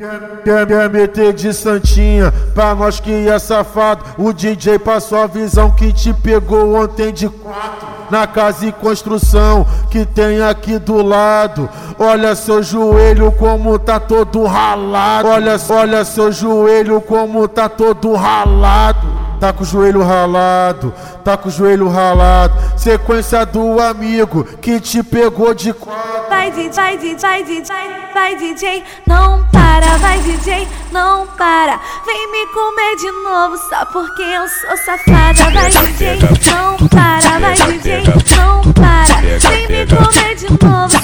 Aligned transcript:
Quer, 0.00 0.64
quer 0.64 0.88
meter 0.90 1.32
de 1.32 1.52
santinha 1.52 2.32
pra 2.54 2.72
nós 2.72 3.00
que 3.00 3.28
é 3.28 3.36
safado. 3.36 4.04
O 4.16 4.32
DJ 4.32 4.78
passou 4.78 5.18
a 5.18 5.26
visão 5.26 5.72
que 5.72 5.92
te 5.92 6.14
pegou 6.14 6.76
ontem 6.76 7.12
de 7.12 7.28
quatro. 7.28 7.88
Na 8.08 8.24
casa 8.24 8.66
e 8.66 8.70
construção 8.70 9.66
que 9.90 10.06
tem 10.06 10.40
aqui 10.40 10.78
do 10.78 11.02
lado. 11.02 11.68
Olha 11.98 12.36
seu 12.36 12.62
joelho 12.62 13.32
como 13.32 13.76
tá 13.76 13.98
todo 13.98 14.44
ralado. 14.44 15.26
Olha, 15.26 15.56
olha 15.68 16.04
seu 16.04 16.30
joelho 16.30 17.00
como 17.00 17.48
tá 17.48 17.68
todo 17.68 18.14
ralado 18.14 19.26
tá 19.38 19.52
com 19.52 19.62
o 19.62 19.66
joelho 19.66 20.02
ralado, 20.02 20.92
tá 21.24 21.36
com 21.36 21.48
o 21.48 21.52
joelho 21.52 21.88
ralado. 21.88 22.54
Sequência 22.76 23.46
do 23.46 23.80
amigo 23.80 24.44
que 24.60 24.80
te 24.80 25.02
pegou 25.02 25.54
de 25.54 25.72
quatro. 25.72 26.28
Vai 26.28 26.50
DJ, 26.50 27.16
vai 27.20 27.42
DJ, 27.44 27.76
vai 28.12 28.36
DJ, 28.36 28.84
não 29.06 29.46
para, 29.46 29.67
vai 29.98 30.18
DJ, 30.20 30.68
não 30.92 31.26
para. 31.26 31.80
Vem 32.06 32.30
me 32.30 32.46
comer 32.48 32.96
de 32.96 33.10
novo 33.10 33.56
só 33.68 33.84
porque 33.86 34.22
eu 34.22 34.48
sou 34.48 34.76
safada. 34.84 35.50
Vai 35.50 35.70
DJ, 35.70 36.18
não 36.50 36.88
para, 36.88 37.38
vai 37.38 37.54
DJ, 37.54 38.02
não 38.36 38.72
para. 38.72 39.20
Vem 39.50 39.68
me 39.68 39.86
comer 39.86 40.34
de 40.36 40.50
novo 40.50 40.97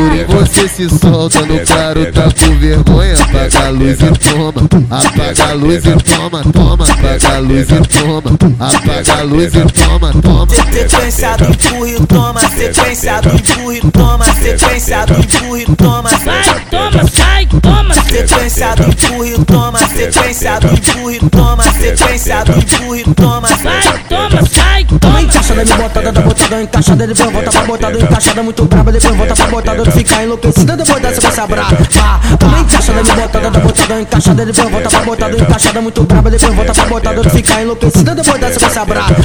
safada. 0.00 0.24
Você 0.28 0.68
se 0.68 0.88
solta 0.88 1.40
no 1.42 1.60
claro, 1.60 2.12
tá 2.12 2.22
com 2.22 2.58
vergonha, 2.58 3.14
apaga 3.14 3.66
a 3.66 3.70
luz 3.70 3.98
e 4.00 4.10
toma, 4.18 4.68
apaga 4.90 5.50
a 5.50 5.52
luz 5.54 5.84
e 5.84 5.96
toma, 5.96 6.42
toma, 6.52 6.84
apaga 6.84 7.34
a 7.34 7.38
luz 7.38 7.68
e 7.70 7.80
toma, 7.80 8.30
apaga 8.58 9.12
a 9.12 9.22
luz 9.22 9.54
e 9.54 9.64
toma, 9.72 10.12
toma. 10.22 10.46
Sequência 10.72 11.36
do 11.36 11.44
empurre, 11.50 12.06
toma, 12.06 12.40
sequência 12.40 13.20
do 13.20 13.28
empurre, 13.34 13.80
toma, 13.92 14.24
sequência 14.24 15.06
do 15.06 15.20
empurre, 15.20 15.66
toma. 15.76 16.10
Sai, 16.10 16.66
toma, 16.70 17.08
sai, 17.08 17.46
toma. 17.60 17.94
Sequência 17.94 18.74
do 18.76 18.84
empurre, 18.84 19.44
toma, 19.44 19.78
sequência 19.78 20.60
do 20.60 20.68
empurre, 20.68 21.18
toma, 21.30 21.64
sequência 21.72 22.44
do 22.44 22.58
empurre, 22.58 23.04
toma. 23.14 23.48
Sai, 23.48 24.04
toma, 24.08 24.46
sai, 24.46 24.69
toma. 24.98 25.20
Encaixada, 25.20 25.64
me 25.64 25.72
botada, 25.72 26.12
da 26.12 26.20
botada, 26.20 26.62
encaixada, 26.62 27.06
depois 27.06 27.32
volta 27.32 27.50
pra 27.50 27.62
botada, 27.62 27.98
encaixada 27.98 28.42
muito 28.42 28.64
braba, 28.64 28.92
depois 28.92 29.16
volta 29.16 29.34
pra 29.34 29.46
botada, 29.46 29.82
tu 29.84 29.92
fica 29.92 30.22
enlouquecida, 30.22 30.76
depois 30.76 31.02
dessa 31.02 31.20
vai 31.20 31.46
brava. 31.46 31.76
Toma 32.38 32.60
encaixada, 32.60 33.02
me 33.02 33.10
botada, 33.10 33.50
da 33.50 33.60
botada, 33.60 34.00
encaixada, 34.00 34.46
depois 34.46 34.70
volta 34.70 34.88
pra 34.88 35.00
botada, 35.00 35.36
encaixada 35.36 35.80
muito 35.80 36.02
braba, 36.04 36.30
depois 36.30 36.54
volta 36.54 36.72
pra 36.72 36.84
botada, 36.86 37.22
tu 37.22 37.30
fica 37.30 37.60
enlouquecida, 37.60 38.14
depois 38.14 38.40
dessa 38.40 38.68
vai 38.68 38.86
brava. 38.86 39.16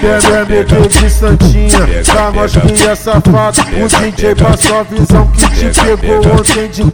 Quer, 0.00 0.20
quer 0.20 0.46
meter 0.46 0.88
de 0.88 1.10
santinha 1.10 2.04
Pra 2.04 2.30
nós 2.30 2.52
que 2.52 2.86
é 2.86 2.94
safado 2.94 3.60
O 3.60 3.88
DJ 3.88 4.34
passou 4.34 4.80
a 4.80 4.82
visão 4.82 5.26
que 5.28 5.46
te 5.50 5.80
pegou 5.80 6.16
ontem 6.34 6.68
de 6.68 6.84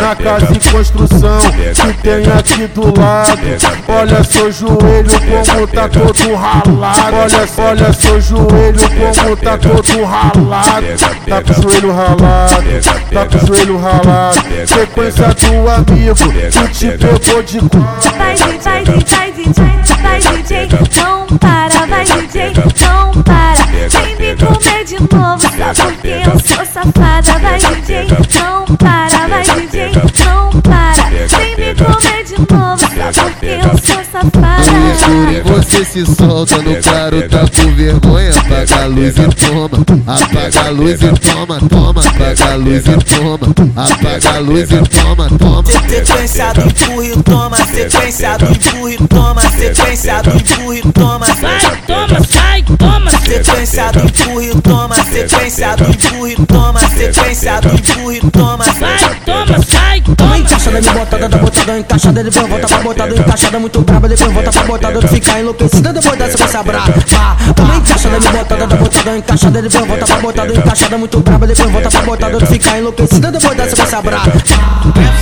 Na 0.00 0.14
casa 0.14 0.52
e 0.52 0.70
construção 0.70 1.38
Que 1.74 1.92
tem 2.02 2.30
aqui 2.30 2.66
do 2.68 3.00
lado 3.00 3.38
Olha 3.88 4.24
seu 4.24 4.52
joelho 4.52 5.10
como 5.52 5.66
tá 5.66 5.88
todo 5.88 6.34
ralado 6.34 7.16
Olha, 7.16 7.70
olha 7.70 7.92
seu 7.92 8.20
joelho 8.20 8.80
como 9.20 9.36
tá 9.36 9.58
todo 9.58 10.04
ralado 10.04 10.86
Tá 11.28 11.42
com 11.42 11.52
o 11.52 11.62
joelho 11.62 11.92
ralado 11.92 12.64
Tá 13.12 13.26
com 13.26 13.36
o 13.36 13.46
joelho 13.46 13.78
ralado 13.78 14.38
Sequência 14.66 15.28
do 15.28 15.70
amigo 15.70 16.14
Que 16.52 16.68
te 16.68 16.98
pegou 16.98 17.42
de 17.42 17.58
Vai 18.16 18.34
DJ, 18.34 18.58
vai 18.62 19.32
DJ, 19.32 19.52
vai 20.02 20.20
DJ 20.20 20.68
Não 20.70 21.47
Não 22.80 23.22
para 23.22 23.64
Vem 23.66 24.16
me 24.16 24.36
comer 24.36 24.84
de 24.84 25.00
novo 25.00 25.40
só 25.74 25.84
porque 25.84 26.08
eu 26.08 26.38
sou 26.40 26.66
safada 26.66 27.38
Vai 27.38 27.58
DJ, 27.58 28.08
não 28.08 28.76
para, 28.76 29.28
vai 29.28 29.42
DJ, 29.42 29.92
não 30.24 30.60
para 30.60 31.02
Vem 31.10 31.56
me 31.56 31.74
comer 31.74 32.24
de 32.24 32.38
novo 32.52 32.78
só 33.12 33.22
porque 33.22 33.46
eu 33.46 33.78
sou 33.78 34.04
safada 34.10 34.58
Você 35.44 35.84
se 35.84 36.06
solta 36.06 36.58
no 36.58 36.76
claro, 36.82 37.28
tá 37.28 37.40
com 37.40 37.74
vergonha, 37.74 38.30
apaga 38.30 38.82
a 38.82 38.86
luz 38.86 39.16
e 39.16 39.28
toma, 39.28 39.84
apaga 40.06 40.66
a 40.66 40.70
luz 40.70 41.02
e 41.02 41.12
toma, 41.18 41.58
toma, 41.68 42.00
apaga 42.00 42.52
a 42.52 42.56
luz 42.56 42.86
e 42.86 42.96
toma, 43.04 43.48
apaga 43.76 44.36
a 44.36 44.38
luz 44.38 44.70
e 44.70 44.82
toma, 44.88 45.28
toma. 45.38 45.64
Sequência 45.88 46.52
do 46.52 46.62
empurre, 46.62 47.22
toma, 47.22 47.56
sequência 47.56 48.38
do 48.38 48.46
empurre, 48.46 48.96
toma, 49.08 49.40
sequência 49.50 50.22
do 50.22 50.36
empurre, 50.36 50.82
toma. 50.92 51.26
Sai, 51.26 51.82
toma, 51.86 52.24
sai, 52.24 52.47
toma. 52.76 53.10
Sequência 53.10 53.92
do 53.92 54.00
empurre, 54.00 54.60
toma, 54.62 54.94
sequência 54.94 55.76
do 55.76 55.90
empurre, 55.90 56.36
toma, 56.46 56.80
sequência 56.80 57.60
do 57.60 57.68
empurre, 57.68 58.20
toma. 58.30 58.64
Sai, 58.64 59.20
toma, 59.24 59.62
sai, 59.62 60.02
Toma 60.16 60.38
encaixada, 60.38 60.80
me 60.80 60.90
botada, 60.90 61.28
da 61.28 61.36
botada, 61.38 61.78
encaixada, 61.78 62.24
depois 62.24 62.48
volta 62.48 62.66
pra 62.66 62.78
botada, 62.78 63.14
encaixada 63.14 63.58
muito 63.58 63.82
braba, 63.82 64.08
depois 64.08 64.32
volta 64.32 64.50
pra 64.50 64.62
botada, 64.62 65.00
tu 65.00 65.08
fica 65.08 65.38
enlouquecida, 65.38 65.92
depois 65.92 66.18
dessa 66.18 66.46
vai 66.46 66.64
brava. 66.64 66.94
Toma 67.54 67.76
encaixada, 67.76 68.18
me 68.18 68.26
botada, 68.26 68.66
da 68.66 68.76
botada, 68.76 69.16
encaixada, 69.16 69.62
depois 69.62 69.86
volta 69.86 70.06
pra 70.06 70.16
botada, 70.16 70.54
encaixada 70.54 70.98
muito 70.98 71.20
braba, 71.20 71.46
depois 71.46 71.70
volta 71.70 71.90
pra 71.90 72.02
botada, 72.02 72.38
tu 72.38 72.46
fica 72.46 72.78
enlouquecida, 72.78 73.30
depois 73.30 73.54
dessa 73.56 73.76
vai 73.76 74.02
brava. 74.02 74.32
Pega, 74.94 75.12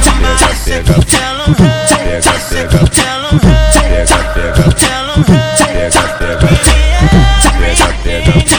chao. 8.26 8.55